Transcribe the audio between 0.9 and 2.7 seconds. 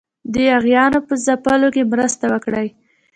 په ځپلو کې مرسته وکړي.